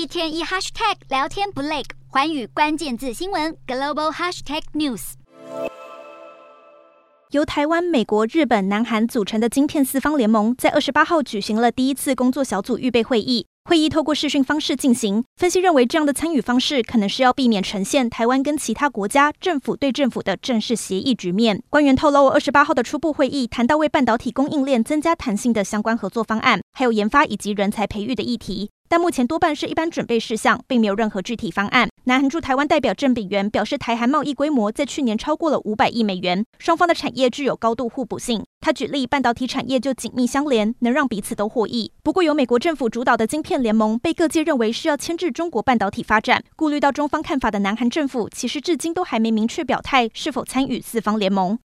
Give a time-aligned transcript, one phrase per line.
[0.00, 5.12] 一天一 hashtag 聊天不累，环宇关键字新闻 global hashtag news。
[7.32, 13.44] 由台湾、美国、日本、南韩组成的晶片四方联盟，在二十八号举行了第一次工作小组预备会议。
[13.64, 21.62] 会议透过视讯方式进行，分析认为这样的参与方式可能是要避免呈现台湾跟其他国家政府对政府的正式协议局面。
[21.68, 28.70] 官员透露，二十八号的初步会议谈到为半导体供应链增加弹性的相关合作方案，还有研发以及人才培育的议题。
[28.90, 31.88] 但目前多半是一般准备事项，并没有任何具体方案。
[32.06, 38.42] 南韩驻台湾代表郑炳元表示，台韩贸易规模在去年超过了五百亿美元，双方的产业具有高度互补性。
[38.60, 41.92] 他举例，半导体产业就紧密相连，能让彼此都获益。
[42.02, 46.42] 不过，由美国政府主导的晶片联盟被各界认为是要牵制中国半导体发展。
[46.56, 51.56] 顾虑到中方看法的南韩政府，其实至今都还没明确表态是否参与四方联盟。